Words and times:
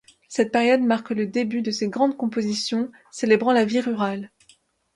Cette 0.29 0.51
période 0.51 0.81
marque 0.81 1.11
le 1.11 1.27
début 1.27 1.61
de 1.61 1.69
ses 1.69 1.87
grandes 1.87 2.17
compositions 2.17 2.91
célébrant 3.11 3.53
la 3.53 3.65
vie 3.65 3.81
rurale. 3.81 4.31